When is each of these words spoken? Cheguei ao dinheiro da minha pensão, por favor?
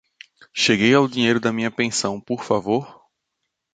Cheguei 0.51 0.95
ao 0.95 1.07
dinheiro 1.07 1.39
da 1.39 1.53
minha 1.53 1.69
pensão, 1.69 2.19
por 2.19 2.43
favor? 2.43 3.03